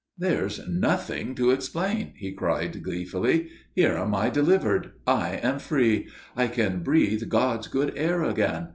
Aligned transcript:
"There's 0.17 0.67
nothing 0.67 1.35
to 1.35 1.51
explain," 1.51 2.13
he 2.17 2.31
cried, 2.31 2.81
gleefully. 2.81 3.49
"Here 3.75 3.95
am 3.97 4.15
I 4.15 4.31
delivered. 4.31 4.93
I 5.05 5.39
am 5.43 5.59
free. 5.59 6.07
I 6.35 6.47
can 6.47 6.81
breathe 6.81 7.29
God's 7.29 7.67
good 7.67 7.93
air 7.95 8.23
again. 8.23 8.69